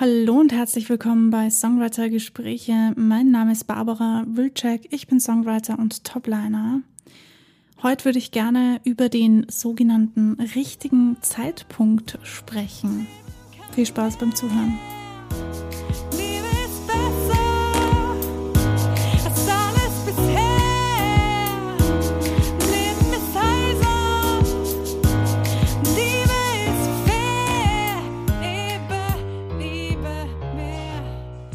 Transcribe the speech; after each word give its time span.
Hallo 0.00 0.40
und 0.40 0.50
herzlich 0.50 0.88
willkommen 0.88 1.28
bei 1.28 1.50
Songwriter 1.50 2.08
Gespräche. 2.08 2.94
Mein 2.96 3.30
Name 3.30 3.52
ist 3.52 3.66
Barbara 3.66 4.24
Wilczek. 4.26 4.90
Ich 4.94 5.06
bin 5.08 5.20
Songwriter 5.20 5.78
und 5.78 6.04
Topliner. 6.04 6.80
Heute 7.82 8.06
würde 8.06 8.18
ich 8.18 8.30
gerne 8.30 8.80
über 8.84 9.10
den 9.10 9.44
sogenannten 9.50 10.40
richtigen 10.56 11.18
Zeitpunkt 11.20 12.18
sprechen. 12.22 13.08
Viel 13.72 13.84
Spaß 13.84 14.16
beim 14.16 14.34
Zuhören. 14.34 14.78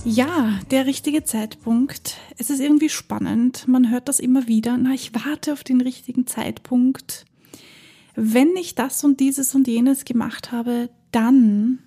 Ja, 0.06 0.60
der 0.70 0.86
richtige 0.86 1.24
Zeitpunkt. 1.24 2.18
Es 2.38 2.52
ist 2.52 2.60
irgendwie 2.60 2.90
spannend. 2.90 3.68
Man 3.68 3.90
hört 3.90 4.08
das 4.08 4.20
immer 4.20 4.48
wieder. 4.48 4.78
Na, 4.78 4.94
ich 4.94 5.16
warte 5.16 5.52
auf 5.52 5.64
den 5.64 5.82
richtigen 5.82 6.28
Zeitpunkt. 6.28 7.26
Wenn 8.14 8.56
ich 8.56 8.76
das 8.76 9.04
und 9.04 9.20
dieses 9.20 9.56
und 9.56 9.68
jenes 9.68 10.06
gemacht 10.06 10.52
habe, 10.52 10.92
dann. 11.12 11.80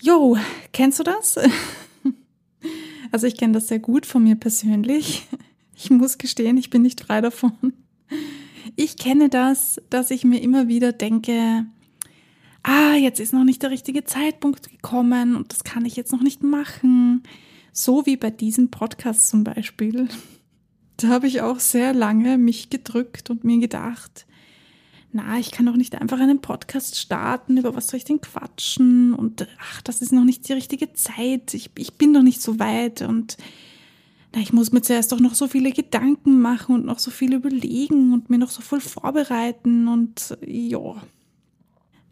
Jo, 0.00 0.36
kennst 0.72 0.98
du 0.98 1.04
das? 1.04 1.38
Also 3.10 3.26
ich 3.26 3.36
kenne 3.36 3.52
das 3.52 3.68
sehr 3.68 3.78
gut 3.78 4.06
von 4.06 4.22
mir 4.22 4.36
persönlich. 4.36 5.26
Ich 5.74 5.90
muss 5.90 6.16
gestehen, 6.16 6.56
ich 6.56 6.70
bin 6.70 6.80
nicht 6.80 7.02
frei 7.02 7.20
davon. 7.20 7.74
Ich 8.76 8.96
kenne 8.96 9.28
das, 9.28 9.82
dass 9.90 10.10
ich 10.10 10.24
mir 10.24 10.40
immer 10.40 10.66
wieder 10.66 10.92
denke, 10.92 11.66
ah, 12.62 12.94
jetzt 12.94 13.20
ist 13.20 13.32
noch 13.32 13.44
nicht 13.44 13.62
der 13.62 13.70
richtige 13.70 14.04
Zeitpunkt 14.04 14.70
gekommen 14.70 15.36
und 15.36 15.52
das 15.52 15.64
kann 15.64 15.84
ich 15.84 15.96
jetzt 15.96 16.12
noch 16.12 16.22
nicht 16.22 16.42
machen. 16.42 17.22
So 17.72 18.06
wie 18.06 18.16
bei 18.16 18.30
diesem 18.30 18.70
Podcast 18.70 19.28
zum 19.28 19.44
Beispiel. 19.44 20.08
Da 20.98 21.08
habe 21.08 21.26
ich 21.26 21.40
auch 21.40 21.58
sehr 21.58 21.94
lange 21.94 22.38
mich 22.38 22.70
gedrückt 22.70 23.30
und 23.30 23.42
mir 23.42 23.58
gedacht, 23.58 24.26
na, 25.10 25.38
ich 25.38 25.50
kann 25.50 25.66
doch 25.66 25.74
nicht 25.74 26.00
einfach 26.00 26.20
einen 26.20 26.40
Podcast 26.40 26.96
starten, 26.96 27.56
über 27.56 27.74
was 27.74 27.88
soll 27.88 27.98
ich 27.98 28.04
denn 28.04 28.20
quatschen? 28.20 29.12
Und 29.12 29.48
ach, 29.58 29.82
das 29.82 30.00
ist 30.00 30.12
noch 30.12 30.22
nicht 30.24 30.48
die 30.48 30.52
richtige 30.52 30.92
Zeit. 30.92 31.54
Ich, 31.54 31.70
ich 31.76 31.94
bin 31.94 32.14
doch 32.14 32.22
nicht 32.22 32.40
so 32.40 32.58
weit 32.58 33.02
und 33.02 33.36
na, 34.34 34.40
ich 34.40 34.52
muss 34.52 34.70
mir 34.70 34.82
zuerst 34.82 35.12
doch 35.12 35.20
noch 35.20 35.34
so 35.34 35.48
viele 35.48 35.72
Gedanken 35.72 36.40
machen 36.40 36.74
und 36.74 36.86
noch 36.86 36.98
so 36.98 37.10
viel 37.10 37.34
überlegen 37.34 38.12
und 38.12 38.30
mir 38.30 38.38
noch 38.38 38.50
so 38.50 38.62
voll 38.62 38.80
vorbereiten 38.80 39.88
und 39.88 40.36
ja. 40.46 41.02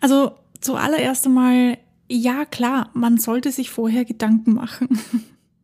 Also 0.00 0.32
zuallererst 0.60 1.26
einmal, 1.26 1.78
ja 2.08 2.44
klar, 2.44 2.90
man 2.94 3.18
sollte 3.18 3.52
sich 3.52 3.70
vorher 3.70 4.04
Gedanken 4.04 4.54
machen. 4.54 4.98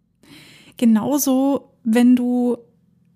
Genauso, 0.77 1.73
wenn 1.85 2.17
du 2.17 2.59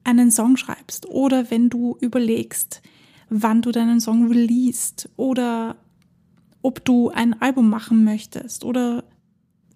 einen 0.04 0.30
Song 0.30 0.56
schreibst 0.56 1.06
oder 1.06 1.50
wenn 1.50 1.68
du 1.68 1.96
überlegst, 2.00 2.82
wann 3.28 3.62
du 3.62 3.70
deinen 3.70 4.00
Song 4.00 4.28
releast 4.28 5.08
oder 5.16 5.76
ob 6.62 6.84
du 6.84 7.10
ein 7.10 7.40
Album 7.40 7.70
machen 7.70 8.04
möchtest 8.04 8.64
oder 8.64 9.04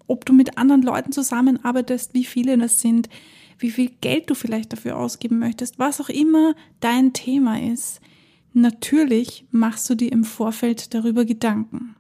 ob 0.07 0.27
du 0.27 0.33
mit 0.33 0.59
anderen 0.59 0.83
Leuten 0.83 1.13
zusammenarbeitest, 1.13 2.15
wie 2.15 2.25
viele 2.25 2.59
das 2.59 2.81
sind, 2.81 3.09
wie 3.59 3.71
viel 3.71 3.91
Geld 4.01 4.29
du 4.29 4.35
vielleicht 4.35 4.73
dafür 4.73 4.97
ausgeben 4.97 5.39
möchtest, 5.39 5.79
was 5.79 6.01
auch 6.01 6.09
immer 6.09 6.55
dein 6.81 7.13
Thema 7.13 7.61
ist. 7.61 8.01
Natürlich 8.55 9.47
machst 9.51 9.91
du 9.91 9.97
dir 9.97 10.13
im 10.13 10.23
Vorfeld 10.23 10.95
darüber 10.95 11.25
Gedanken. 11.25 11.97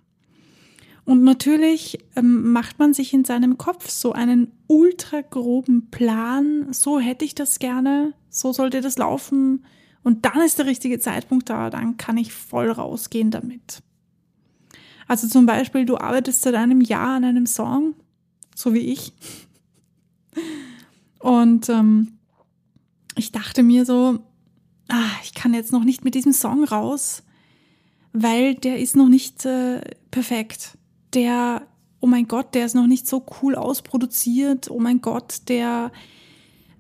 Und 1.05 1.23
natürlich 1.23 1.99
ähm, 2.17 2.53
macht 2.53 2.79
man 2.79 2.95
sich 2.95 3.13
in 3.13 3.25
seinem 3.25 3.59
Kopf 3.59 3.91
so 3.91 4.13
einen 4.13 4.53
ultra 4.69 5.21
groben 5.21 5.91
Plan, 5.91 6.73
so 6.73 6.99
hätte 6.99 7.25
ich 7.25 7.35
das 7.35 7.59
gerne, 7.59 8.15
so 8.31 8.53
sollte 8.53 8.81
das 8.81 8.97
laufen 8.97 9.65
und 10.05 10.25
dann 10.25 10.41
ist 10.43 10.59
der 10.59 10.67
richtige 10.67 11.01
Zeitpunkt 11.01 11.51
da, 11.51 11.71
dann 11.71 11.97
kann 11.97 12.17
ich 12.17 12.33
voll 12.33 12.71
rausgehen 12.71 13.31
damit. 13.31 13.83
Also 15.09 15.27
zum 15.27 15.45
Beispiel, 15.45 15.85
du 15.85 15.99
arbeitest 15.99 16.43
seit 16.43 16.55
einem 16.55 16.81
Jahr 16.81 17.17
an 17.17 17.25
einem 17.25 17.47
Song, 17.47 17.95
so 18.55 18.73
wie 18.73 18.93
ich. 18.93 19.13
Und 21.19 21.69
ähm, 21.69 22.19
ich 23.17 23.33
dachte 23.33 23.63
mir 23.63 23.85
so, 23.85 24.21
ah, 24.89 25.11
ich 25.23 25.35
kann 25.35 25.55
jetzt 25.55 25.73
noch 25.73 25.85
nicht 25.85 26.05
mit 26.05 26.15
diesem 26.15 26.33
Song 26.33 26.65
raus, 26.65 27.23
weil 28.13 28.55
der 28.55 28.79
ist 28.79 28.97
noch 28.97 29.09
nicht 29.09 29.45
äh, 29.45 29.81
perfekt. 30.11 30.79
Der, 31.15 31.67
oh 32.01 32.07
mein 32.07 32.29
Gott, 32.29 32.55
der 32.55 32.67
ist 32.67 32.75
noch 32.75 32.87
nicht 32.87 33.07
so 33.07 33.25
cool 33.43 33.55
ausproduziert. 33.55 34.71
Oh 34.71 34.81
mein 34.81 35.01
Gott, 35.01 35.43
der 35.49 35.93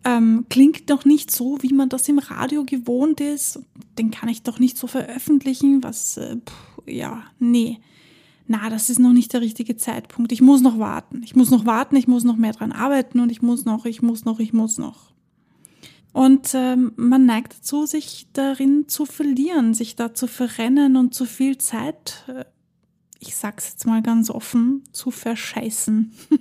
ähm, 0.05 0.47
klingt 0.49 0.89
noch 0.89 1.05
nicht 1.05 1.31
so, 1.31 1.59
wie 1.63 1.73
man 1.73 1.89
das 1.89 2.09
im 2.09 2.19
Radio 2.19 2.65
gewohnt 2.65 3.21
ist. 3.21 3.61
Den 3.99 4.11
kann 4.11 4.29
ich 4.29 4.43
doch 4.43 4.59
nicht 4.59 4.77
so 4.77 4.87
veröffentlichen. 4.87 5.83
Was, 5.83 6.17
äh, 6.17 6.37
pff, 6.37 6.83
ja, 6.87 7.25
nee. 7.39 7.79
Na, 8.47 8.69
das 8.69 8.91
ist 8.91 8.99
noch 8.99 9.15
nicht 9.15 9.33
der 9.33 9.41
richtige 9.41 9.77
Zeitpunkt. 9.77 10.31
Ich 10.31 10.43
muss 10.43 10.61
noch 10.61 10.79
warten. 10.79 11.23
Ich 11.25 11.35
muss 11.35 11.51
noch 11.51 11.65
warten, 11.65 11.97
ich 11.97 12.07
muss 12.07 12.25
noch 12.25 12.37
mehr 12.37 12.53
dran 12.53 12.73
arbeiten 12.73 13.21
und 13.21 13.33
ich 13.33 13.41
muss 13.41 13.65
noch, 13.65 13.87
ich 13.87 14.03
muss 14.03 14.27
noch, 14.27 14.39
ich 14.39 14.53
muss 14.53 14.77
noch. 14.77 15.14
Und 16.15 16.55
ähm, 16.55 16.93
man 16.95 17.27
neigt 17.27 17.55
dazu, 17.55 17.87
sich 17.87 18.29
darin 18.33 18.87
zu 18.87 19.05
verlieren, 19.05 19.75
sich 19.75 19.97
da 19.97 20.15
zu 20.15 20.29
verrennen 20.29 20.97
und 20.97 21.13
zu 21.13 21.25
viel 21.25 21.59
Zeit, 21.59 22.23
äh, 22.29 22.45
ich 23.19 23.35
sag's 23.35 23.71
jetzt 23.71 23.85
mal 23.85 24.01
ganz 24.01 24.31
offen, 24.31 24.85
zu 24.93 25.11
verscheißen. 25.11 26.13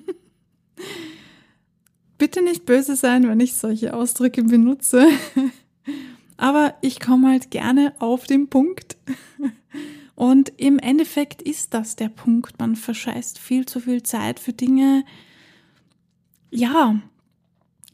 Bitte 2.20 2.44
nicht 2.44 2.68
böse 2.68 2.96
sein, 2.96 3.28
wenn 3.28 3.40
ich 3.40 3.56
solche 3.56 3.96
Ausdrücke 3.96 4.44
benutze. 4.44 5.08
Aber 6.38 6.76
ich 6.82 7.00
komme 7.00 7.30
halt 7.30 7.50
gerne 7.50 7.96
auf 7.98 8.28
den 8.28 8.50
Punkt. 8.50 8.96
Und 10.16 10.54
im 10.58 10.78
Endeffekt 10.78 11.42
ist 11.42 11.74
das 11.74 11.96
der 11.96 12.10
Punkt. 12.10 12.60
Man 12.60 12.76
verscheißt 12.76 13.40
viel 13.40 13.66
zu 13.66 13.80
viel 13.80 14.04
Zeit 14.04 14.40
für 14.40 14.54
Dinge, 14.54 15.04
ja, 16.52 17.02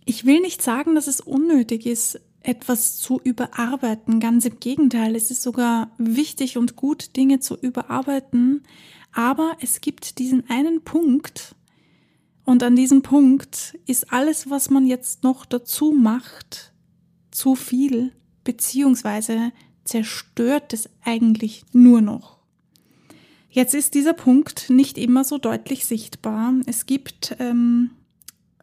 ich 0.10 0.26
will 0.26 0.40
nicht 0.40 0.64
sagen, 0.64 0.96
dass 0.96 1.06
es 1.06 1.22
unnötig 1.22 1.86
ist, 1.86 2.20
etwas 2.42 2.98
zu 2.98 3.22
überarbeiten. 3.24 4.20
Ganz 4.20 4.44
im 4.44 4.60
Gegenteil, 4.60 5.16
es 5.16 5.30
ist 5.30 5.44
sogar 5.44 5.92
wichtig 6.00 6.58
und 6.58 6.76
gut, 6.76 7.16
Dinge 7.16 7.42
zu 7.42 7.56
überarbeiten. 7.56 8.64
Aber 9.12 9.56
es 9.62 9.82
gibt 9.82 10.18
diesen 10.18 10.50
einen 10.50 10.82
Punkt, 10.82 11.56
und 12.44 12.64
an 12.64 12.76
diesem 12.76 13.04
Punkt 13.04 13.78
ist 13.86 14.12
alles, 14.12 14.50
was 14.50 14.72
man 14.72 14.88
jetzt 14.88 15.22
noch 15.22 15.46
dazu 15.46 15.92
macht, 15.92 16.74
zu 17.30 17.54
viel, 17.54 18.12
beziehungsweise 18.44 19.52
zerstört 19.84 20.74
es 20.74 20.90
eigentlich 21.04 21.64
nur 21.72 22.02
noch. 22.02 22.40
Jetzt 23.52 23.76
ist 23.76 23.94
dieser 23.94 24.14
Punkt 24.14 24.72
nicht 24.72 24.98
immer 24.98 25.24
so 25.24 25.38
deutlich 25.38 25.86
sichtbar. 25.86 26.56
Es 26.66 26.88
gibt 26.88 27.36
ähm, 27.38 27.92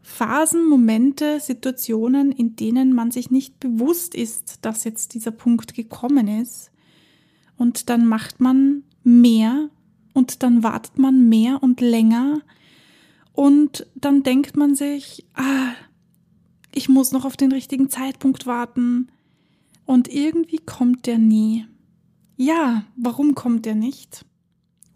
Phasen, 0.08 0.68
Momente, 0.68 1.40
Situationen, 1.40 2.30
in 2.30 2.54
denen 2.54 2.92
man 2.92 3.10
sich 3.10 3.32
nicht 3.32 3.58
bewusst 3.58 4.14
ist, 4.14 4.64
dass 4.64 4.84
jetzt 4.84 5.14
dieser 5.14 5.32
Punkt 5.32 5.74
gekommen 5.74 6.28
ist. 6.28 6.70
Und 7.56 7.90
dann 7.90 8.06
macht 8.06 8.38
man 8.40 8.84
mehr 9.02 9.68
und 10.14 10.44
dann 10.44 10.62
wartet 10.62 10.96
man 10.96 11.28
mehr 11.28 11.60
und 11.60 11.80
länger 11.80 12.40
und 13.32 13.86
dann 13.96 14.22
denkt 14.22 14.56
man 14.56 14.76
sich, 14.76 15.26
ah, 15.34 15.74
ich 16.72 16.88
muss 16.88 17.10
noch 17.10 17.24
auf 17.24 17.36
den 17.36 17.50
richtigen 17.50 17.90
Zeitpunkt 17.90 18.46
warten. 18.46 19.08
Und 19.86 20.08
irgendwie 20.08 20.58
kommt 20.58 21.06
der 21.06 21.18
nie. 21.18 21.66
Ja, 22.36 22.84
warum 22.96 23.34
kommt 23.34 23.66
der 23.66 23.74
nicht? 23.74 24.24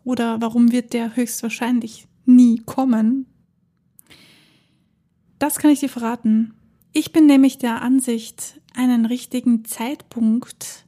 Oder 0.04 0.40
warum 0.40 0.70
wird 0.70 0.92
der 0.92 1.16
höchstwahrscheinlich 1.16 2.06
nie 2.24 2.58
kommen? 2.64 3.26
Das 5.40 5.58
kann 5.58 5.70
ich 5.70 5.80
dir 5.80 5.88
verraten. 5.88 6.52
Ich 6.92 7.12
bin 7.12 7.24
nämlich 7.24 7.56
der 7.56 7.80
Ansicht, 7.80 8.60
einen 8.74 9.06
richtigen 9.06 9.64
Zeitpunkt, 9.64 10.84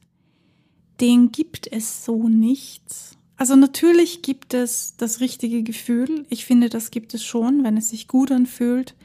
den 1.01 1.31
gibt 1.31 1.65
es 1.65 2.05
so 2.05 2.29
nicht. 2.29 2.83
Also 3.35 3.55
natürlich 3.55 4.21
gibt 4.21 4.53
es 4.53 4.95
das 4.95 5.21
richtige 5.21 5.63
Gefühl. 5.63 6.27
Ich 6.29 6.45
finde, 6.45 6.69
das 6.69 6.91
gibt 6.91 7.15
es 7.15 7.23
schon. 7.23 7.63
Wenn 7.63 7.77
es 7.77 7.89
sich 7.89 8.07
gut 8.07 8.31
anfühlt, 8.31 8.95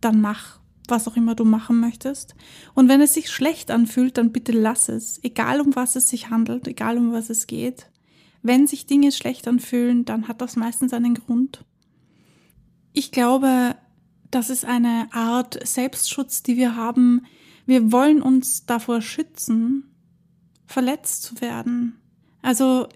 dann 0.00 0.20
mach, 0.20 0.60
was 0.86 1.08
auch 1.08 1.16
immer 1.16 1.34
du 1.34 1.44
machen 1.44 1.80
möchtest. 1.80 2.36
Und 2.74 2.88
wenn 2.88 3.00
es 3.00 3.12
sich 3.12 3.28
schlecht 3.28 3.72
anfühlt, 3.72 4.16
dann 4.16 4.30
bitte 4.30 4.52
lass 4.52 4.88
es. 4.88 5.18
Egal 5.24 5.60
um 5.60 5.74
was 5.74 5.96
es 5.96 6.08
sich 6.08 6.30
handelt, 6.30 6.68
egal 6.68 6.96
um 6.96 7.12
was 7.12 7.28
es 7.28 7.48
geht. 7.48 7.90
Wenn 8.42 8.68
sich 8.68 8.86
Dinge 8.86 9.10
schlecht 9.10 9.48
anfühlen, 9.48 10.04
dann 10.04 10.28
hat 10.28 10.40
das 10.40 10.54
meistens 10.54 10.92
einen 10.92 11.14
Grund. 11.14 11.64
Ich 12.92 13.10
glaube, 13.10 13.74
das 14.30 14.50
ist 14.50 14.64
eine 14.64 15.08
Art 15.12 15.66
Selbstschutz, 15.66 16.42
die 16.42 16.56
wir 16.56 16.76
haben. 16.76 17.26
Wir 17.66 17.92
wollen 17.92 18.22
uns 18.22 18.66
davor 18.66 19.00
schützen, 19.00 19.94
verletzt 20.66 21.22
zu 21.22 21.40
werden. 21.40 21.98
Also 22.42 22.88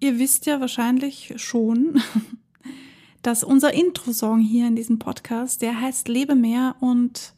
ihr 0.00 0.18
wisst 0.18 0.46
ja 0.46 0.60
wahrscheinlich 0.60 1.34
schon, 1.36 2.02
dass 3.22 3.44
unser 3.44 3.72
Intro-Song 3.72 4.40
hier 4.40 4.66
in 4.66 4.76
diesem 4.76 4.98
Podcast, 4.98 5.62
der 5.62 5.80
heißt 5.80 6.08
Lebe 6.08 6.34
mehr 6.34 6.76
und 6.80 7.34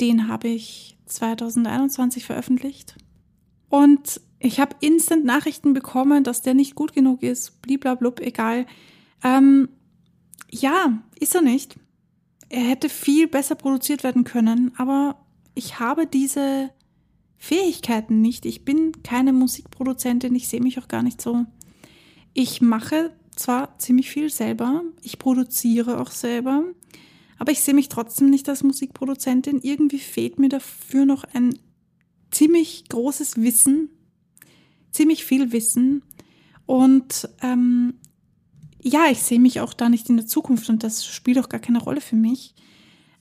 den 0.00 0.28
habe 0.28 0.48
ich 0.48 0.98
2021 1.06 2.24
veröffentlicht. 2.24 2.96
Und 3.68 4.20
ich 4.38 4.60
habe 4.60 4.76
instant 4.80 5.24
Nachrichten 5.24 5.72
bekommen, 5.72 6.24
dass 6.24 6.42
der 6.42 6.54
nicht 6.54 6.74
gut 6.74 6.92
genug 6.92 7.22
ist, 7.22 7.60
bliblablub, 7.62 8.20
egal. 8.20 8.66
Ähm, 9.22 9.68
ja, 10.50 11.02
ist 11.18 11.34
er 11.34 11.42
nicht. 11.42 11.76
Er 12.48 12.62
hätte 12.62 12.88
viel 12.88 13.28
besser 13.28 13.54
produziert 13.54 14.04
werden 14.04 14.24
können, 14.24 14.72
aber 14.76 15.26
ich 15.54 15.78
habe 15.80 16.06
diese 16.06 16.70
Fähigkeiten 17.36 18.20
nicht. 18.20 18.46
Ich 18.46 18.64
bin 18.64 19.02
keine 19.02 19.32
Musikproduzentin, 19.32 20.34
ich 20.34 20.48
sehe 20.48 20.60
mich 20.60 20.78
auch 20.78 20.88
gar 20.88 21.02
nicht 21.02 21.20
so. 21.20 21.44
Ich 22.32 22.60
mache 22.60 23.12
zwar 23.36 23.78
ziemlich 23.78 24.10
viel 24.10 24.30
selber, 24.30 24.82
ich 25.02 25.18
produziere 25.18 26.00
auch 26.00 26.10
selber, 26.10 26.64
aber 27.38 27.52
ich 27.52 27.60
sehe 27.60 27.74
mich 27.74 27.88
trotzdem 27.88 28.30
nicht 28.30 28.48
als 28.48 28.62
Musikproduzentin. 28.62 29.60
Irgendwie 29.62 30.00
fehlt 30.00 30.38
mir 30.38 30.48
dafür 30.48 31.04
noch 31.04 31.24
ein 31.32 31.56
ziemlich 32.30 32.88
großes 32.88 33.36
Wissen, 33.36 33.90
ziemlich 34.90 35.24
viel 35.24 35.52
Wissen. 35.52 36.02
Und 36.66 37.28
ähm, 37.40 37.94
ja, 38.82 39.06
ich 39.10 39.22
sehe 39.22 39.40
mich 39.40 39.60
auch 39.60 39.74
da 39.74 39.88
nicht 39.88 40.08
in 40.08 40.16
der 40.16 40.26
Zukunft 40.26 40.68
und 40.68 40.82
das 40.82 41.04
spielt 41.04 41.38
auch 41.38 41.48
gar 41.48 41.60
keine 41.60 41.80
Rolle 41.80 42.00
für 42.00 42.16
mich. 42.16 42.54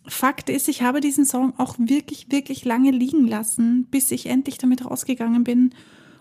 Fakt 0.06 0.50
ist, 0.50 0.70
ich 0.70 0.84
habe 0.84 1.02
diesen 1.02 1.26
Song 1.26 1.54
auch 1.58 1.76
wirklich, 1.78 2.32
wirklich 2.32 2.64
lange 2.64 2.92
liegen 2.92 3.28
lassen, 3.28 3.86
bis 3.92 4.12
ich 4.12 4.28
endlich 4.28 4.58
damit 4.58 4.86
rausgegangen 4.86 5.44
bin. 5.44 5.74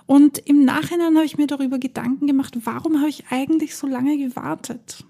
Und 0.06 0.38
im 0.38 0.65
Nachhinein 0.65 1.15
habe 1.15 1.27
ich 1.27 1.37
mir 1.37 1.47
darüber 1.47 1.79
Gedanken 1.79 2.27
gemacht, 2.27 2.59
warum 2.65 2.99
habe 2.99 3.09
ich 3.09 3.25
eigentlich 3.31 3.77
so 3.77 3.87
lange 3.87 4.17
gewartet? 4.19 5.05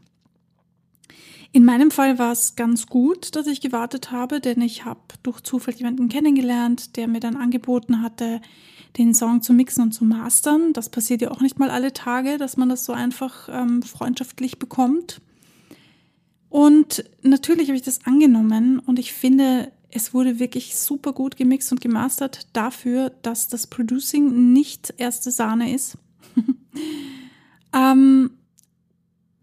In 1.53 1.65
meinem 1.65 1.91
Fall 1.91 2.19
war 2.19 2.33
es 2.33 2.55
ganz 2.57 2.87
gut, 2.87 3.35
dass 3.35 3.47
ich 3.47 3.63
gewartet 3.63 4.11
habe, 4.11 4.41
denn 4.41 4.61
ich 4.61 4.85
habe 4.85 5.01
durch 5.23 5.41
Zufall 5.41 5.75
jemanden 5.75 6.09
kennengelernt, 6.09 6.97
der 6.97 7.09
mir 7.09 7.21
dann 7.21 7.37
angeboten 7.37 8.03
hatte, 8.03 8.43
den 8.99 9.15
Song 9.15 9.43
zu 9.43 9.53
mixen 9.53 9.83
und 9.83 9.93
zu 9.93 10.05
mastern. 10.05 10.73
Das 10.73 10.89
passiert 10.89 11.23
ja 11.23 11.31
auch 11.31 11.41
nicht 11.41 11.59
mal 11.59 11.71
alle 11.71 11.93
Tage, 11.93 12.39
dass 12.39 12.57
man 12.57 12.69
das 12.69 12.85
so 12.85 12.93
einfach 12.93 13.49
ähm, 13.51 13.83
freundschaftlich 13.83 14.59
bekommt. 14.59 15.21
Und 16.49 17.05
natürlich 17.23 17.69
habe 17.69 17.77
ich 17.77 17.83
das 17.83 18.07
angenommen 18.07 18.79
und 18.79 18.99
ich 18.99 19.13
finde, 19.13 19.73
es 19.91 20.15
wurde 20.15 20.39
wirklich 20.39 20.77
super 20.77 21.13
gut 21.13 21.37
gemixt 21.37 21.73
und 21.73 21.81
gemastert 21.81 22.47
dafür, 22.53 23.11
dass 23.23 23.49
das 23.49 23.67
Producing 23.67 24.53
nicht 24.53 24.95
erste 24.97 25.31
Sahne 25.31 25.75
ist. 25.75 25.99
ähm, 27.75 28.31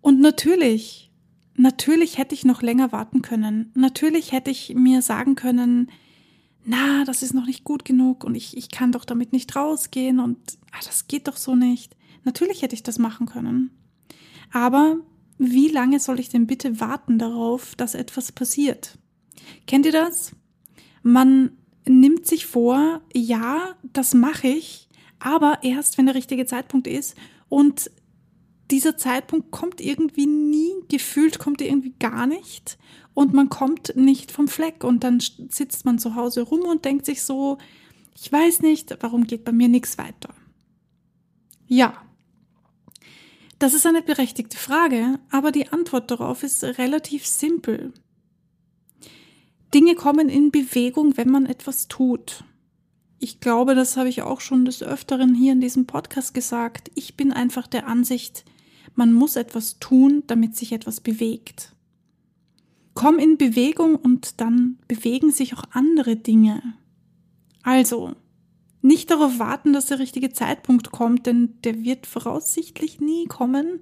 und 0.02 0.20
natürlich, 0.20 1.12
natürlich 1.56 2.18
hätte 2.18 2.36
ich 2.36 2.46
noch 2.46 2.62
länger 2.62 2.92
warten 2.92 3.22
können. 3.22 3.72
Natürlich 3.74 4.32
hätte 4.32 4.52
ich 4.52 4.74
mir 4.76 5.02
sagen 5.02 5.36
können, 5.36 5.90
na, 6.65 7.04
das 7.06 7.24
ist 7.24 7.33
noch 7.33 7.45
nicht 7.45 7.63
gut 7.63 7.86
genug 7.86 8.24
und 8.24 8.36
ich, 8.36 8.56
ich 8.56 8.69
kann 8.69 8.92
doch 8.92 9.06
damit 9.06 9.33
nicht 9.33 9.56
rausgehen 9.56 10.19
und 10.19 10.38
ach, 10.71 10.83
das 10.83 11.07
geht 11.07 11.27
doch 11.27 11.38
so 11.38 11.56
nicht. 11.56 11.95
Natürlich 12.24 12.62
hätte 12.62 12.75
ich 12.75 12.83
das 12.83 13.00
machen 13.00 13.25
können. 13.25 13.71
Aber 14.51 14.98
wie 15.38 15.68
lange 15.68 16.00
soll 16.00 16.19
ich 16.19 16.30
denn 16.30 16.48
bitte 16.48 16.80
warten 16.80 17.19
darauf, 17.19 17.75
dass 17.75 17.95
etwas 17.95 18.31
passiert? 18.31 18.98
Kennt 19.68 19.86
ihr 19.86 19.92
das? 19.92 20.31
Man 21.01 21.51
nimmt 21.86 22.27
sich 22.27 22.45
vor, 22.45 23.01
ja, 23.13 23.75
das 23.81 24.13
mache 24.13 24.48
ich, 24.48 24.88
aber 25.19 25.60
erst, 25.63 25.98
wenn 25.98 26.06
der 26.06 26.15
richtige 26.15 26.45
Zeitpunkt 26.45 26.88
ist 26.88 27.18
und 27.50 27.92
dieser 28.74 28.98
Zeitpunkt 28.98 29.52
kommt 29.52 29.80
irgendwie 29.80 30.25
nie, 30.25 30.74
gefühlt 30.90 31.38
kommt 31.38 31.62
irgendwie 31.62 31.94
gar 32.00 32.25
nicht 32.25 32.80
und 33.14 33.31
man 33.31 33.48
kommt 33.50 33.96
nicht 33.96 34.31
vom 34.31 34.48
Fleck 34.48 34.84
und 34.84 35.04
dann 35.04 35.20
sitzt 35.20 35.86
man 35.86 36.00
zu 36.00 36.16
Hause 36.16 36.42
rum 36.42 36.62
und 36.62 36.84
denkt 36.84 37.06
sich 37.06 37.22
so, 37.22 37.60
ich 38.16 38.31
weiß 38.31 38.62
nicht, 38.62 38.98
warum 39.02 39.28
geht 39.28 39.44
bei 39.44 39.52
mir 39.52 39.68
nichts 39.68 40.00
weiter. 40.00 40.34
Ja, 41.68 42.02
das 43.60 43.75
ist 43.75 43.86
eine 43.86 44.02
berechtigte 44.02 44.58
Frage, 44.58 45.20
aber 45.30 45.52
die 45.52 45.68
Antwort 45.68 46.10
darauf 46.10 46.42
ist 46.42 46.64
relativ 46.64 47.28
simpel. 47.28 47.94
Dinge 49.72 49.94
kommen 49.94 50.30
in 50.30 50.50
Bewegung, 50.50 51.16
wenn 51.16 51.30
man 51.30 51.46
etwas 51.46 51.88
tut. 51.88 52.44
Ich 53.20 53.40
glaube, 53.40 53.75
das 53.75 53.98
habe 53.98 54.10
ich 54.10 54.24
auch 54.24 54.42
schon 54.42 54.66
des 54.66 54.81
Öfteren 54.81 55.36
hier 55.36 55.54
in 55.54 55.62
diesem 55.62 55.86
Podcast 55.86 56.34
gesagt. 56.34 56.90
Ich 56.96 57.16
bin 57.16 57.31
einfach 57.31 57.68
der 57.68 57.88
Ansicht, 57.88 58.44
man 58.95 59.13
muss 59.13 59.36
etwas 59.36 59.80
tun, 59.80 60.24
damit 60.28 60.56
sich 60.56 60.72
etwas 60.72 61.00
bewegt. 61.01 61.74
Komm 62.94 63.18
in 63.18 63.38
Bewegung 63.38 63.95
und 63.95 64.40
dann 64.40 64.78
bewegen 64.88 65.31
sich 65.31 65.56
auch 65.56 65.63
andere 65.72 66.16
Dinge. 66.16 66.62
Also, 67.63 68.13
nicht 68.81 69.10
darauf 69.10 69.40
warten, 69.40 69.74
dass 69.74 69.88
der 69.88 70.00
richtige 70.00 70.31
Zeitpunkt 70.31 70.92
kommt, 70.92 71.25
denn 71.25 71.56
der 71.63 71.84
wird 71.84 72.06
voraussichtlich 72.06 73.00
nie 73.00 73.25
kommen. 73.25 73.80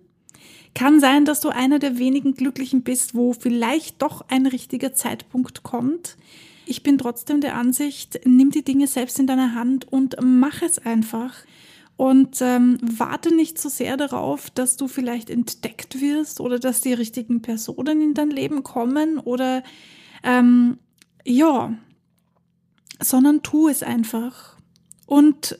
Kann 0.73 0.99
sein, 0.99 1.25
dass 1.25 1.41
du 1.41 1.49
einer 1.49 1.79
der 1.79 1.97
wenigen 1.97 2.35
Glücklichen 2.35 2.83
bist, 2.83 3.15
wo 3.15 3.33
vielleicht 3.33 4.01
doch 4.01 4.21
ein 4.29 4.45
richtiger 4.45 4.93
Zeitpunkt 4.93 5.63
kommt. 5.63 6.17
Ich 6.65 6.83
bin 6.83 6.97
trotzdem 6.97 7.41
der 7.41 7.57
Ansicht, 7.57 8.21
nimm 8.25 8.51
die 8.51 8.63
Dinge 8.63 8.87
selbst 8.87 9.19
in 9.19 9.27
deine 9.27 9.55
Hand 9.55 9.91
und 9.91 10.15
mach 10.21 10.61
es 10.61 10.79
einfach. 10.79 11.33
Und 11.97 12.41
ähm, 12.41 12.77
warte 12.81 13.33
nicht 13.33 13.59
so 13.59 13.69
sehr 13.69 13.95
darauf, 13.95 14.49
dass 14.49 14.75
du 14.75 14.88
vielleicht 14.88 15.29
entdeckt 15.29 16.01
wirst 16.01 16.39
oder 16.39 16.57
dass 16.57 16.81
die 16.81 16.93
richtigen 16.93 17.41
Personen 17.41 18.01
in 18.01 18.13
dein 18.13 18.31
Leben 18.31 18.63
kommen 18.63 19.19
oder 19.19 19.61
ähm, 20.23 20.79
ja, 21.23 21.73
sondern 22.99 23.43
tu 23.43 23.67
es 23.67 23.83
einfach. 23.83 24.57
Und 25.05 25.59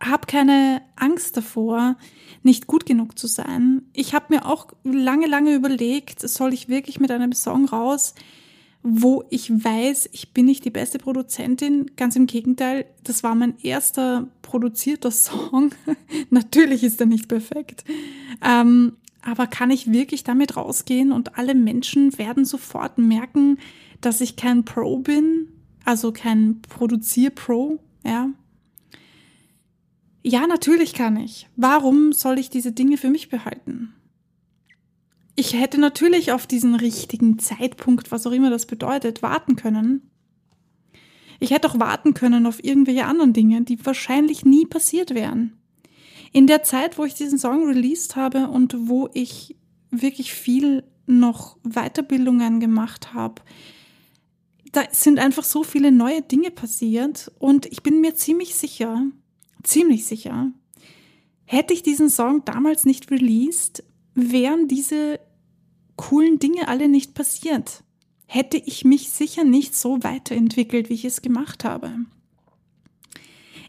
hab 0.00 0.26
keine 0.26 0.82
Angst 0.96 1.36
davor, 1.36 1.96
nicht 2.42 2.66
gut 2.66 2.86
genug 2.86 3.18
zu 3.18 3.26
sein. 3.26 3.82
Ich 3.92 4.14
habe 4.14 4.26
mir 4.30 4.46
auch 4.46 4.68
lange, 4.82 5.26
lange 5.26 5.54
überlegt, 5.54 6.20
soll 6.28 6.52
ich 6.52 6.68
wirklich 6.68 6.98
mit 6.98 7.10
einem 7.10 7.32
Song 7.32 7.66
raus, 7.66 8.14
wo 8.82 9.24
ich 9.30 9.50
weiß, 9.50 10.08
ich 10.12 10.32
bin 10.32 10.46
nicht 10.46 10.64
die 10.64 10.70
beste 10.70 10.98
Produzentin. 10.98 11.92
Ganz 11.96 12.16
im 12.16 12.26
Gegenteil, 12.26 12.86
das 13.04 13.22
war 13.22 13.34
mein 13.34 13.58
erster 13.62 14.28
produzierter 14.42 15.10
Song. 15.10 15.72
Natürlich 16.30 16.82
ist 16.82 17.00
er 17.00 17.06
nicht 17.06 17.28
perfekt. 17.28 17.84
Ähm, 18.42 18.96
aber 19.22 19.46
kann 19.46 19.70
ich 19.70 19.92
wirklich 19.92 20.24
damit 20.24 20.56
rausgehen 20.56 21.12
und 21.12 21.38
alle 21.38 21.54
Menschen 21.54 22.18
werden 22.18 22.44
sofort 22.44 22.98
merken, 22.98 23.58
dass 24.00 24.20
ich 24.20 24.34
kein 24.34 24.64
Pro 24.64 24.98
bin, 24.98 25.48
also 25.84 26.12
kein 26.12 26.60
Produzier-Pro, 26.62 27.78
ja. 28.04 28.30
Ja, 30.24 30.46
natürlich 30.46 30.92
kann 30.92 31.16
ich. 31.16 31.48
Warum 31.56 32.12
soll 32.12 32.38
ich 32.38 32.50
diese 32.50 32.72
Dinge 32.72 32.96
für 32.96 33.10
mich 33.10 33.28
behalten? 33.28 33.94
Ich 35.34 35.54
hätte 35.54 35.78
natürlich 35.78 36.32
auf 36.32 36.46
diesen 36.46 36.74
richtigen 36.74 37.38
Zeitpunkt, 37.38 38.10
was 38.12 38.26
auch 38.26 38.32
immer 38.32 38.50
das 38.50 38.66
bedeutet, 38.66 39.22
warten 39.22 39.56
können. 39.56 40.10
Ich 41.40 41.50
hätte 41.50 41.68
auch 41.68 41.80
warten 41.80 42.14
können 42.14 42.46
auf 42.46 42.62
irgendwelche 42.62 43.06
anderen 43.06 43.32
Dinge, 43.32 43.62
die 43.62 43.84
wahrscheinlich 43.84 44.44
nie 44.44 44.66
passiert 44.66 45.14
wären. 45.14 45.58
In 46.32 46.46
der 46.46 46.62
Zeit, 46.62 46.98
wo 46.98 47.04
ich 47.04 47.14
diesen 47.14 47.38
Song 47.38 47.66
released 47.66 48.14
habe 48.14 48.48
und 48.48 48.74
wo 48.88 49.08
ich 49.12 49.56
wirklich 49.90 50.32
viel 50.32 50.84
noch 51.06 51.58
Weiterbildungen 51.62 52.60
gemacht 52.60 53.12
habe, 53.12 53.42
da 54.70 54.84
sind 54.90 55.18
einfach 55.18 55.44
so 55.44 55.64
viele 55.64 55.92
neue 55.92 56.22
Dinge 56.22 56.50
passiert 56.50 57.30
und 57.38 57.66
ich 57.66 57.82
bin 57.82 58.00
mir 58.00 58.14
ziemlich 58.14 58.54
sicher, 58.54 59.04
ziemlich 59.62 60.06
sicher, 60.06 60.50
hätte 61.44 61.74
ich 61.74 61.82
diesen 61.82 62.08
Song 62.08 62.44
damals 62.44 62.86
nicht 62.86 63.10
released, 63.10 63.84
wären 64.14 64.68
diese 64.68 65.20
coolen 65.96 66.38
Dinge 66.38 66.68
alle 66.68 66.88
nicht 66.88 67.14
passiert. 67.14 67.82
Hätte 68.26 68.56
ich 68.56 68.84
mich 68.84 69.10
sicher 69.10 69.44
nicht 69.44 69.74
so 69.74 70.02
weiterentwickelt, 70.02 70.88
wie 70.88 70.94
ich 70.94 71.04
es 71.04 71.22
gemacht 71.22 71.64
habe. 71.64 71.92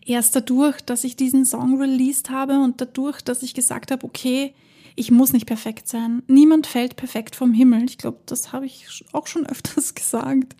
Erst 0.06 0.36
dadurch, 0.36 0.82
dass 0.82 1.04
ich 1.04 1.16
diesen 1.16 1.46
Song 1.46 1.80
released 1.80 2.30
habe 2.30 2.60
und 2.60 2.82
dadurch, 2.82 3.22
dass 3.22 3.44
ich 3.44 3.54
gesagt 3.54 3.92
habe, 3.92 4.06
okay, 4.06 4.54
ich 4.96 5.12
muss 5.12 5.34
nicht 5.34 5.46
perfekt 5.46 5.88
sein. 5.88 6.24
Niemand 6.28 6.68
fällt 6.68 6.96
perfekt 6.96 7.36
vom 7.36 7.54
Himmel. 7.54 7.86
Ich 7.86 7.98
glaube, 7.98 8.20
das 8.26 8.52
habe 8.52 8.66
ich 8.66 9.06
auch 9.12 9.28
schon 9.28 9.46
öfters 9.48 9.96
gesagt. 9.96 10.56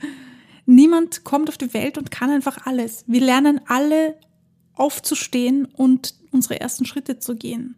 Niemand 0.66 1.24
kommt 1.24 1.50
auf 1.50 1.58
die 1.58 1.74
Welt 1.74 1.98
und 1.98 2.12
kann 2.12 2.30
einfach 2.30 2.66
alles. 2.66 3.04
Wir 3.08 3.22
lernen 3.22 3.62
alle 3.68 4.18
aufzustehen 4.76 5.66
und 5.66 6.16
unsere 6.32 6.60
ersten 6.60 6.86
Schritte 6.86 7.20
zu 7.20 7.36
gehen. 7.36 7.76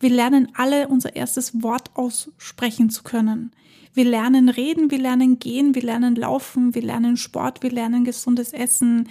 Wir 0.00 0.10
lernen 0.10 0.48
alle 0.54 0.88
unser 0.88 1.16
erstes 1.16 1.62
Wort 1.62 1.90
aussprechen 1.94 2.90
zu 2.90 3.02
können. 3.02 3.52
Wir 3.94 4.04
lernen 4.04 4.48
reden, 4.48 4.90
wir 4.90 4.98
lernen 4.98 5.38
gehen, 5.38 5.74
wir 5.74 5.82
lernen 5.82 6.16
laufen, 6.16 6.74
wir 6.74 6.82
lernen 6.82 7.16
Sport, 7.16 7.62
wir 7.62 7.70
lernen 7.70 8.04
gesundes 8.04 8.52
Essen, 8.52 9.08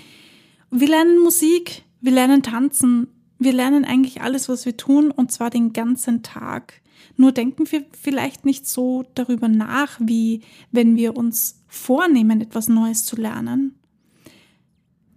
wir 0.71 0.89
lernen 0.89 1.19
Musik, 1.19 1.83
wir 2.01 2.11
lernen 2.11 2.43
tanzen, 2.43 3.07
Wir 3.43 3.51
lernen 3.51 3.83
eigentlich 3.83 4.21
alles, 4.21 4.47
was 4.47 4.65
wir 4.65 4.77
tun, 4.77 5.11
und 5.11 5.31
zwar 5.31 5.49
den 5.49 5.73
ganzen 5.73 6.23
Tag. 6.23 6.81
Nur 7.17 7.33
denken 7.33 7.69
wir 7.69 7.83
vielleicht 7.91 8.45
nicht 8.45 8.67
so 8.67 9.03
darüber 9.15 9.49
nach, 9.49 9.99
wie 9.99 10.41
wenn 10.71 10.95
wir 10.95 11.17
uns 11.17 11.61
vornehmen, 11.67 12.39
etwas 12.39 12.69
Neues 12.69 13.03
zu 13.05 13.17
lernen. 13.17 13.75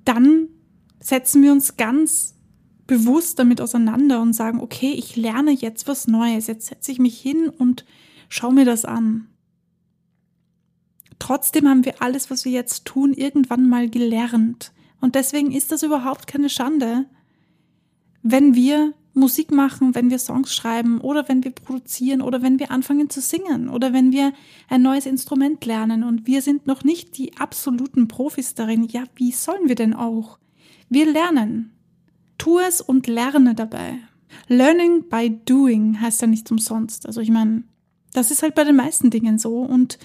Dann 0.05 0.49
setzen 0.99 1.43
wir 1.43 1.53
uns 1.53 1.77
ganz 1.77 2.35
bewusst 2.87 3.39
damit 3.39 3.61
auseinander 3.61 4.21
und 4.21 4.33
sagen, 4.33 4.61
okay, 4.61 4.93
ich 4.93 5.17
lerne 5.17 5.53
jetzt 5.53 5.89
was 5.89 6.07
Neues. 6.07 6.47
Jetzt 6.47 6.67
setze 6.67 6.93
ich 6.93 6.99
mich 6.99 7.21
hin 7.21 7.49
und 7.49 7.85
schaue 8.29 8.55
mir 8.55 8.65
das 8.65 8.85
an. 8.85 9.29
Trotzdem 11.19 11.69
haben 11.69 11.85
wir 11.85 12.03
alles, 12.03 12.31
was 12.31 12.45
wir 12.45 12.53
jetzt 12.53 12.85
tun, 12.85 13.13
irgendwann 13.13 13.69
mal 13.69 13.89
gelernt. 13.89 14.73
Und 15.01 15.15
deswegen 15.15 15.53
ist 15.53 15.73
das 15.73 15.83
überhaupt 15.83 16.27
keine 16.27 16.49
Schande, 16.49 17.07
wenn 18.23 18.55
wir 18.55 18.93
Musik 19.15 19.51
machen, 19.51 19.95
wenn 19.95 20.11
wir 20.11 20.19
Songs 20.19 20.55
schreiben 20.55 21.01
oder 21.01 21.27
wenn 21.29 21.43
wir 21.43 21.51
produzieren 21.51 22.21
oder 22.21 22.43
wenn 22.43 22.59
wir 22.59 22.71
anfangen 22.71 23.09
zu 23.09 23.23
singen 23.23 23.71
oder 23.71 23.95
wenn 23.95 24.13
wir 24.13 24.33
ein 24.69 24.83
neues 24.83 25.07
Instrument 25.07 25.65
lernen 25.65 26.05
und 26.05 26.27
wir 26.27 26.43
sind 26.43 26.67
noch 26.67 26.85
nicht 26.85 27.17
die 27.17 27.37
absoluten 27.39 28.09
Profis 28.09 28.55
darin. 28.55 28.85
Ja, 28.85 29.05
wie 29.15 29.33
sollen 29.33 29.69
wir 29.69 29.75
denn 29.75 29.95
auch? 29.95 30.39
Wir 30.91 31.11
lernen. 31.11 31.76
Tu 32.39 32.59
es 32.59 32.81
und 32.81 33.07
lerne 33.07 33.55
dabei. 33.55 33.99
Learning 34.49 35.09
by 35.09 35.31
doing 35.45 36.01
heißt 36.01 36.21
ja 36.21 36.27
nicht 36.27 36.51
umsonst. 36.51 37.07
Also 37.07 37.21
ich 37.21 37.31
meine, 37.31 37.65
das 38.13 38.31
ist 38.31 38.43
halt 38.43 38.55
bei 38.55 38.65
den 38.65 38.77
meisten 38.77 39.11
Dingen 39.11 39.39
so 39.39 39.61
und 39.61 39.99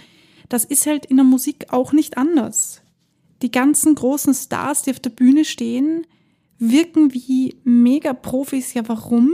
das 0.49 0.65
ist 0.65 0.85
halt 0.85 1.05
in 1.05 1.17
der 1.17 1.25
Musik 1.25 1.67
auch 1.69 1.93
nicht 1.93 2.17
anders. 2.17 2.81
Die 3.41 3.51
ganzen 3.51 3.95
großen 3.95 4.33
Stars, 4.33 4.83
die 4.83 4.91
auf 4.91 4.99
der 4.99 5.09
Bühne 5.09 5.45
stehen, 5.45 6.05
wirken 6.59 7.13
wie 7.13 7.55
mega 7.63 8.13
Profis. 8.13 8.73
Ja, 8.73 8.87
warum? 8.87 9.31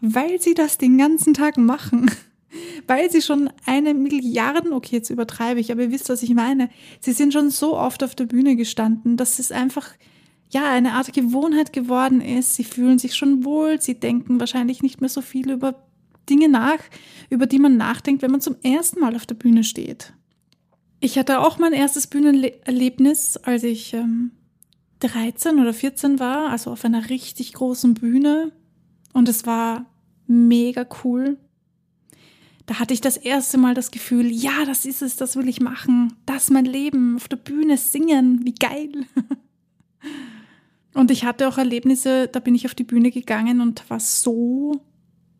Weil 0.00 0.40
sie 0.40 0.54
das 0.54 0.78
den 0.78 0.98
ganzen 0.98 1.34
Tag 1.34 1.56
machen. 1.56 2.10
Weil 2.86 3.10
sie 3.10 3.20
schon 3.20 3.50
eine 3.66 3.92
Milliarden, 3.92 4.72
okay, 4.72 4.96
jetzt 4.96 5.10
übertreibe 5.10 5.60
ich, 5.60 5.70
aber 5.70 5.82
ihr 5.82 5.90
wisst, 5.90 6.08
was 6.08 6.22
ich 6.22 6.34
meine. 6.34 6.70
Sie 7.00 7.12
sind 7.12 7.32
schon 7.32 7.50
so 7.50 7.76
oft 7.76 8.02
auf 8.02 8.14
der 8.14 8.24
Bühne 8.24 8.56
gestanden, 8.56 9.18
dass 9.18 9.38
es 9.38 9.52
einfach, 9.52 9.90
ja, 10.50 10.70
eine 10.70 10.92
Art 10.92 11.12
Gewohnheit 11.12 11.72
geworden 11.72 12.20
ist. 12.20 12.54
Sie 12.54 12.64
fühlen 12.64 12.98
sich 12.98 13.14
schon 13.14 13.44
wohl. 13.44 13.80
Sie 13.80 14.00
denken 14.00 14.40
wahrscheinlich 14.40 14.82
nicht 14.82 15.00
mehr 15.00 15.10
so 15.10 15.20
viel 15.20 15.50
über 15.50 15.74
Dinge 16.28 16.48
nach, 16.48 16.78
über 17.30 17.46
die 17.46 17.58
man 17.58 17.76
nachdenkt, 17.76 18.22
wenn 18.22 18.30
man 18.30 18.40
zum 18.40 18.56
ersten 18.62 19.00
Mal 19.00 19.16
auf 19.16 19.26
der 19.26 19.34
Bühne 19.34 19.64
steht. 19.64 20.12
Ich 21.00 21.18
hatte 21.18 21.40
auch 21.40 21.58
mein 21.58 21.72
erstes 21.72 22.06
Bühnenerlebnis, 22.06 23.36
als 23.36 23.62
ich 23.62 23.94
ähm, 23.94 24.32
13 25.00 25.60
oder 25.60 25.72
14 25.72 26.18
war, 26.18 26.50
also 26.50 26.72
auf 26.72 26.84
einer 26.84 27.08
richtig 27.08 27.52
großen 27.52 27.94
Bühne. 27.94 28.52
Und 29.12 29.28
es 29.28 29.46
war 29.46 29.86
mega 30.26 30.86
cool. 31.04 31.38
Da 32.66 32.78
hatte 32.78 32.92
ich 32.92 33.00
das 33.00 33.16
erste 33.16 33.56
Mal 33.56 33.74
das 33.74 33.90
Gefühl, 33.90 34.30
ja, 34.30 34.64
das 34.66 34.84
ist 34.84 35.00
es, 35.00 35.16
das 35.16 35.36
will 35.36 35.48
ich 35.48 35.60
machen. 35.60 36.14
Das 36.26 36.44
ist 36.44 36.50
mein 36.50 36.66
Leben, 36.66 37.16
auf 37.16 37.28
der 37.28 37.36
Bühne 37.36 37.78
singen, 37.78 38.44
wie 38.44 38.54
geil. 38.54 39.06
Und 40.94 41.10
ich 41.10 41.24
hatte 41.24 41.48
auch 41.48 41.58
Erlebnisse, 41.58 42.28
da 42.28 42.40
bin 42.40 42.54
ich 42.54 42.66
auf 42.66 42.74
die 42.74 42.84
Bühne 42.84 43.10
gegangen 43.10 43.60
und 43.60 43.88
war 43.90 44.00
so 44.00 44.80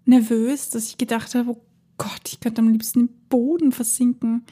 nervös, 0.04 0.70
dass 0.70 0.88
ich 0.88 0.98
gedacht 0.98 1.34
habe, 1.34 1.50
oh 1.50 1.60
Gott, 1.96 2.22
ich 2.26 2.40
könnte 2.40 2.60
am 2.60 2.68
liebsten 2.68 3.00
im 3.00 3.08
Boden 3.28 3.72
versinken. 3.72 4.44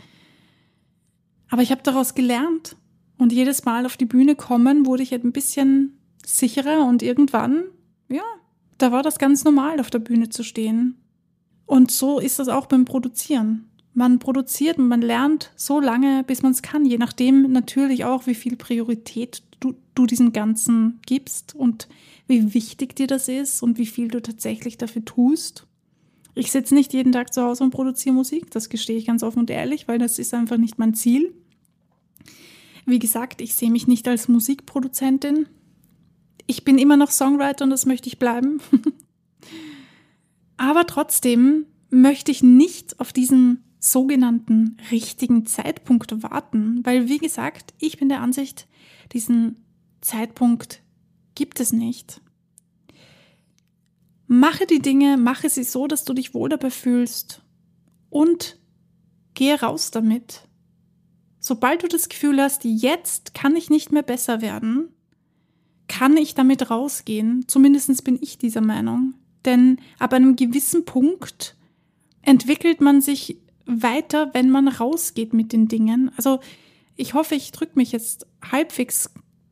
Aber 1.49 1.63
ich 1.63 1.71
habe 1.71 1.83
daraus 1.83 2.15
gelernt 2.15 2.77
und 3.19 3.33
jedes 3.33 3.65
Mal 3.65 3.87
auf 3.87 3.97
die 3.97 4.05
Bühne 4.05 4.35
kommen 4.35 4.87
wurde 4.87 5.03
ich 5.03 5.15
ein 5.15 5.33
bisschen 5.33 5.99
sicherer 6.25 6.85
und 6.87 7.03
irgendwann, 7.03 7.65
ja, 8.09 8.25
da 8.79 8.93
war 8.93 9.03
das 9.03 9.19
ganz 9.19 9.45
normal, 9.45 9.81
auf 9.81 9.91
der 9.91 10.01
Bühne 10.01 10.29
zu 10.29 10.43
stehen. 10.43 10.97
Und 11.65 11.91
so 11.91 12.19
ist 12.19 12.39
das 12.39 12.49
auch 12.49 12.67
beim 12.67 12.85
Produzieren. 12.85 13.71
Man 13.95 14.19
produziert 14.19 14.79
und 14.79 14.89
man 14.89 15.01
lernt 15.01 15.53
so 15.57 15.81
lange, 15.81 16.23
bis 16.25 16.43
man 16.43 16.53
es 16.53 16.63
kann, 16.63 16.85
je 16.85 16.99
nachdem 16.99 17.51
natürlich 17.51 18.05
auch, 18.05 18.27
wie 18.27 18.35
viel 18.35 18.57
Priorität 18.57 19.43
du, 19.61 19.75
du 19.95 20.07
diesem 20.07 20.33
Ganzen 20.33 21.01
gibst 21.07 21.55
und 21.55 21.89
wie 22.27 22.55
wichtig 22.55 22.97
dir 22.97 23.07
das 23.07 23.29
ist 23.29 23.63
und 23.63 23.79
wie 23.79 23.87
viel 23.87 24.09
du 24.09 24.21
tatsächlich 24.21 24.79
dafür 24.79 25.05
tust. 25.05 25.67
Ich 26.35 26.53
sitze 26.53 26.75
nicht 26.75 26.93
jeden 26.93 27.13
Tag 27.13 27.33
zu 27.33 27.43
Hause 27.43 27.65
und 27.65 27.71
produziere 27.71 28.15
Musik, 28.15 28.51
das 28.51 28.69
gestehe 28.69 28.99
ich 28.99 29.07
ganz 29.07 29.23
offen 29.23 29.41
und 29.41 29.51
ehrlich, 29.51 29.89
weil 29.89 29.99
das 29.99 30.19
ist 30.19 30.35
einfach 30.35 30.59
nicht 30.59 30.79
mein 30.79 30.95
Ziel. 30.95 31.33
Wie 32.85 32.99
gesagt, 32.99 33.41
ich 33.41 33.55
sehe 33.55 33.71
mich 33.71 33.89
nicht 33.89 34.07
als 34.07 34.29
Musikproduzentin. 34.29 35.49
Ich 36.47 36.65
bin 36.65 36.79
immer 36.79 36.97
noch 36.97 37.11
Songwriter 37.11 37.65
und 37.65 37.71
das 37.71 37.87
möchte 37.87 38.09
ich 38.09 38.19
bleiben. 38.19 38.61
Aber 40.57 40.87
trotzdem 40.87 41.67
möchte 41.91 42.31
ich 42.31 42.43
nicht 42.43 43.01
auf 43.01 43.13
diesen 43.13 43.65
sogenannten 43.79 44.79
richtigen 44.91 45.47
Zeitpunkt 45.47 46.23
warten, 46.23 46.85
weil 46.85 47.09
wie 47.09 47.19
gesagt, 47.19 47.75
ich 47.79 47.99
bin 47.99 48.09
der 48.09 48.21
Ansicht, 48.21 48.67
diesen 49.13 49.65
Zeitpunkt 50.01 50.83
gibt 51.35 51.61
es 51.61 51.73
nicht. 51.73 52.21
Mache 54.27 54.67
die 54.67 54.81
Dinge, 54.81 55.17
mache 55.17 55.49
sie 55.49 55.63
so, 55.63 55.87
dass 55.87 56.05
du 56.05 56.13
dich 56.13 56.35
wohl 56.35 56.49
dabei 56.49 56.71
fühlst 56.71 57.43
und 58.11 58.59
gehe 59.35 59.61
raus 59.61 59.91
damit. 59.93 60.43
Sobald 61.39 61.85
du 61.85 61.87
das 61.89 62.09
Gefühl 62.09 62.41
hast, 62.41 62.65
jetzt 62.65 63.35
kann 63.35 63.55
ich 63.55 63.71
nicht 63.71 63.93
mehr 63.93 64.03
besser 64.03 64.41
werden, 64.41 64.89
kann 65.87 66.17
ich 66.17 66.35
damit 66.35 66.71
rausgehen. 66.71 67.45
Zumindest 67.47 68.03
bin 68.03 68.19
ich 68.21 68.39
dieser 68.39 68.63
Meinung. 68.63 69.15
Denn 69.45 69.79
ab 70.01 70.13
einem 70.13 70.35
gewissen 70.35 70.85
Punkt 70.85 71.57
entwickelt 72.23 72.81
man 72.81 73.01
sich 73.01 73.39
weiter, 73.67 74.31
wenn 74.33 74.51
man 74.51 74.69
rausgeht 74.69 75.33
mit 75.33 75.53
den 75.53 75.69
Dingen. 75.69 76.11
Also 76.17 76.41
ich 76.97 77.15
hoffe, 77.15 77.35
ich 77.35 77.53
drücke 77.53 77.73
mich 77.77 77.93
jetzt 77.93 78.27
halbwegs 78.51 79.11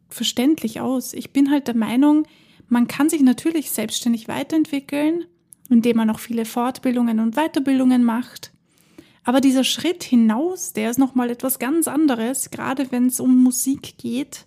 verständlich 0.08 0.80
aus. 0.80 1.12
Ich 1.12 1.32
bin 1.32 1.50
halt 1.50 1.68
der 1.68 1.76
Meinung, 1.76 2.26
man 2.68 2.88
kann 2.88 3.10
sich 3.10 3.22
natürlich 3.22 3.70
selbstständig 3.70 4.28
weiterentwickeln, 4.28 5.24
indem 5.68 5.96
man 5.96 6.10
auch 6.10 6.18
viele 6.18 6.44
Fortbildungen 6.44 7.20
und 7.20 7.34
Weiterbildungen 7.34 8.04
macht. 8.04 8.52
Aber 9.24 9.40
dieser 9.40 9.64
Schritt 9.64 10.04
hinaus, 10.04 10.72
der 10.72 10.90
ist 10.90 10.98
nochmal 10.98 11.30
etwas 11.30 11.58
ganz 11.58 11.88
anderes, 11.88 12.50
gerade 12.50 12.92
wenn 12.92 13.06
es 13.06 13.20
um 13.20 13.42
Musik 13.42 13.96
geht, 13.98 14.46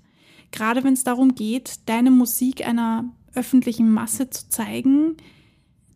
gerade 0.51 0.83
wenn 0.83 0.93
es 0.93 1.03
darum 1.03 1.35
geht, 1.35 1.79
deine 1.87 2.11
Musik 2.11 2.65
einer 2.65 3.05
öffentlichen 3.33 3.91
Masse 3.91 4.29
zu 4.29 4.49
zeigen, 4.49 5.17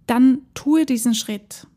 dann 0.08 0.40
tue 0.54 0.86
diesen 0.86 1.16
Schritt. 1.16 1.68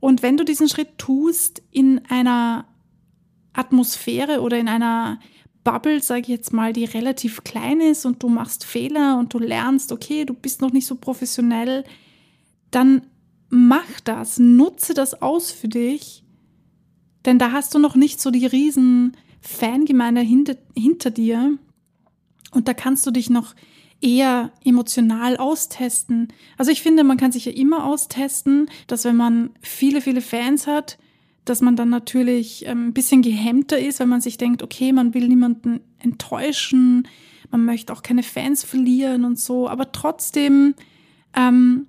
Und 0.00 0.22
wenn 0.22 0.36
du 0.36 0.44
diesen 0.44 0.68
Schritt 0.68 0.98
tust 0.98 1.62
in 1.70 2.00
einer 2.08 2.66
Atmosphäre 3.52 4.40
oder 4.40 4.58
in 4.58 4.68
einer 4.68 5.20
Bubble, 5.62 6.02
sage 6.02 6.22
ich 6.22 6.28
jetzt 6.28 6.52
mal, 6.52 6.72
die 6.72 6.84
relativ 6.84 7.44
klein 7.44 7.80
ist 7.80 8.06
und 8.06 8.22
du 8.22 8.28
machst 8.28 8.64
Fehler 8.64 9.18
und 9.18 9.34
du 9.34 9.38
lernst, 9.38 9.92
okay, 9.92 10.24
du 10.24 10.32
bist 10.32 10.62
noch 10.62 10.72
nicht 10.72 10.86
so 10.86 10.94
professionell, 10.94 11.84
dann 12.70 13.02
mach 13.50 14.00
das, 14.04 14.38
nutze 14.38 14.94
das 14.94 15.20
aus 15.20 15.50
für 15.50 15.68
dich, 15.68 16.24
denn 17.26 17.38
da 17.38 17.52
hast 17.52 17.74
du 17.74 17.78
noch 17.78 17.94
nicht 17.94 18.20
so 18.20 18.30
die 18.30 18.46
riesen 18.46 19.16
Fangemeinde 19.42 20.22
hinter, 20.22 20.56
hinter 20.74 21.10
dir 21.10 21.58
und 22.52 22.68
da 22.68 22.74
kannst 22.74 23.06
du 23.06 23.10
dich 23.10 23.28
noch 23.28 23.54
eher 24.00 24.52
emotional 24.64 25.36
austesten. 25.36 26.28
Also 26.56 26.70
ich 26.70 26.82
finde, 26.82 27.04
man 27.04 27.16
kann 27.16 27.32
sich 27.32 27.44
ja 27.44 27.52
immer 27.52 27.84
austesten, 27.84 28.70
dass 28.86 29.04
wenn 29.04 29.16
man 29.16 29.50
viele, 29.60 30.00
viele 30.00 30.22
Fans 30.22 30.66
hat, 30.66 30.98
dass 31.44 31.60
man 31.60 31.76
dann 31.76 31.88
natürlich 31.88 32.66
ähm, 32.66 32.88
ein 32.88 32.92
bisschen 32.92 33.22
gehemmter 33.22 33.78
ist, 33.78 34.00
weil 34.00 34.06
man 34.06 34.20
sich 34.20 34.38
denkt, 34.38 34.62
okay, 34.62 34.92
man 34.92 35.14
will 35.14 35.28
niemanden 35.28 35.80
enttäuschen, 35.98 37.08
man 37.50 37.64
möchte 37.64 37.92
auch 37.92 38.02
keine 38.02 38.22
Fans 38.22 38.64
verlieren 38.64 39.24
und 39.24 39.38
so, 39.38 39.68
aber 39.68 39.92
trotzdem, 39.92 40.74
ähm, 41.34 41.86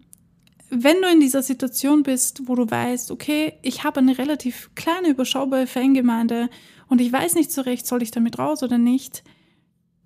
wenn 0.69 1.01
du 1.01 1.09
in 1.09 1.19
dieser 1.19 1.43
Situation 1.43 2.01
bist, 2.03 2.47
wo 2.47 2.55
du 2.55 2.69
weißt, 2.69 3.11
okay, 3.11 3.53
ich 3.61 3.83
habe 3.83 3.99
eine 3.99 4.17
relativ 4.17 4.71
kleine, 4.73 5.09
überschaubare 5.09 5.67
Fangemeinde 5.67 6.49
und 6.87 7.01
ich 7.01 7.11
weiß 7.11 7.35
nicht 7.35 7.51
so 7.51 7.61
recht, 7.61 7.85
soll 7.85 8.01
ich 8.01 8.11
damit 8.11 8.39
raus 8.39 8.63
oder 8.63 8.77
nicht, 8.77 9.23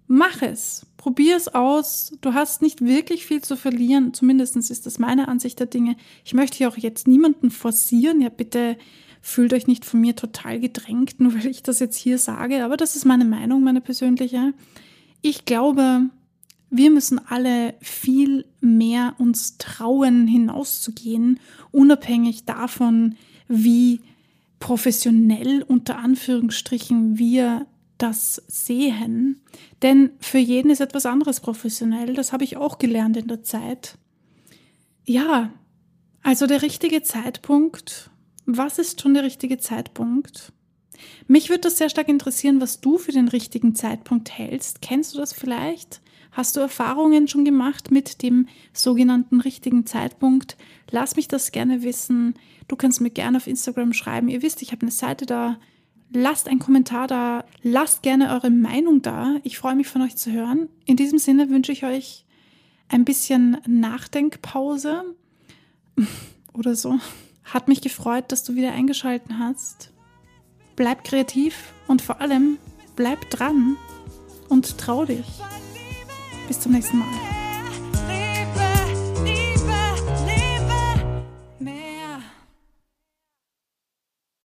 mach 0.07 0.41
es. 0.41 0.85
Probier 0.97 1.35
es 1.35 1.47
aus. 1.47 2.13
Du 2.21 2.33
hast 2.33 2.61
nicht 2.61 2.81
wirklich 2.81 3.25
viel 3.25 3.41
zu 3.41 3.55
verlieren. 3.55 4.13
Zumindest 4.13 4.55
ist 4.55 4.85
das 4.85 4.99
meine 4.99 5.27
Ansicht 5.27 5.59
der 5.59 5.67
Dinge. 5.67 5.95
Ich 6.23 6.33
möchte 6.33 6.57
hier 6.57 6.69
auch 6.69 6.77
jetzt 6.77 7.07
niemanden 7.07 7.51
forcieren. 7.51 8.21
Ja, 8.21 8.29
bitte 8.29 8.77
fühlt 9.25 9.53
euch 9.53 9.65
nicht 9.65 9.85
von 9.85 10.01
mir 10.01 10.15
total 10.15 10.59
gedrängt, 10.59 11.15
nur 11.19 11.33
weil 11.33 11.47
ich 11.47 11.63
das 11.63 11.79
jetzt 11.79 11.97
hier 11.97 12.19
sage, 12.19 12.63
aber 12.63 12.77
das 12.77 12.95
ist 12.95 13.05
meine 13.05 13.25
Meinung, 13.25 13.63
meine 13.63 13.81
persönliche. 13.81 14.53
Ich 15.21 15.45
glaube, 15.45 16.09
wir 16.69 16.91
müssen 16.91 17.19
alle 17.27 17.73
viel 17.81 18.45
mehr 18.61 19.15
uns 19.17 19.57
trauen, 19.57 20.27
hinauszugehen, 20.27 21.39
unabhängig 21.71 22.45
davon, 22.45 23.15
wie 23.47 24.01
professionell 24.59 25.63
unter 25.63 25.97
Anführungsstrichen 25.97 27.17
wir 27.17 27.65
das 27.97 28.43
sehen. 28.47 29.41
Denn 29.81 30.11
für 30.19 30.37
jeden 30.37 30.69
ist 30.69 30.81
etwas 30.81 31.05
anderes 31.05 31.39
professionell. 31.39 32.13
Das 32.13 32.33
habe 32.33 32.43
ich 32.43 32.57
auch 32.57 32.77
gelernt 32.77 33.17
in 33.17 33.27
der 33.27 33.43
Zeit. 33.43 33.97
Ja, 35.05 35.51
also 36.23 36.47
der 36.47 36.61
richtige 36.61 37.03
Zeitpunkt. 37.03 38.09
Was 38.45 38.79
ist 38.79 39.01
schon 39.01 39.13
der 39.13 39.23
richtige 39.23 39.57
Zeitpunkt? 39.57 40.51
Mich 41.27 41.49
würde 41.49 41.61
das 41.61 41.77
sehr 41.77 41.89
stark 41.89 42.07
interessieren, 42.07 42.61
was 42.61 42.81
du 42.81 42.97
für 42.97 43.11
den 43.11 43.27
richtigen 43.27 43.75
Zeitpunkt 43.75 44.31
hältst. 44.31 44.81
Kennst 44.81 45.13
du 45.13 45.19
das 45.19 45.33
vielleicht? 45.33 46.01
Hast 46.31 46.55
du 46.55 46.59
Erfahrungen 46.59 47.27
schon 47.27 47.45
gemacht 47.45 47.91
mit 47.91 48.21
dem 48.21 48.47
sogenannten 48.73 49.39
richtigen 49.39 49.85
Zeitpunkt? 49.85 50.57
Lass 50.91 51.15
mich 51.15 51.27
das 51.27 51.51
gerne 51.51 51.81
wissen. 51.81 52.35
Du 52.67 52.75
kannst 52.75 53.01
mir 53.01 53.09
gerne 53.09 53.37
auf 53.37 53.47
Instagram 53.47 53.93
schreiben. 53.93 54.27
Ihr 54.27 54.41
wisst, 54.41 54.61
ich 54.61 54.71
habe 54.71 54.81
eine 54.81 54.91
Seite 54.91 55.25
da. 55.25 55.57
Lasst 56.11 56.47
einen 56.47 56.59
Kommentar 56.59 57.07
da. 57.07 57.45
Lasst 57.61 58.03
gerne 58.03 58.31
eure 58.31 58.49
Meinung 58.49 59.01
da. 59.01 59.35
Ich 59.43 59.57
freue 59.57 59.75
mich 59.75 59.87
von 59.87 60.01
euch 60.01 60.15
zu 60.15 60.31
hören. 60.31 60.69
In 60.85 60.95
diesem 60.95 61.19
Sinne 61.19 61.49
wünsche 61.49 61.71
ich 61.71 61.83
euch 61.83 62.25
ein 62.87 63.05
bisschen 63.05 63.57
Nachdenkpause 63.67 65.15
oder 66.53 66.75
so. 66.75 66.99
Hat 67.43 67.67
mich 67.67 67.81
gefreut, 67.81 68.31
dass 68.31 68.43
du 68.43 68.55
wieder 68.55 68.71
eingeschalten 68.71 69.39
hast. 69.39 69.91
Bleib 70.75 71.03
kreativ 71.03 71.73
und 71.87 72.01
vor 72.01 72.21
allem 72.21 72.57
bleib 72.95 73.29
dran 73.29 73.77
und 74.49 74.77
trau 74.77 75.05
dich. 75.05 75.25
Bis 76.47 76.59
zum 76.59 76.73
nächsten 76.73 76.99
Mal. 76.99 77.34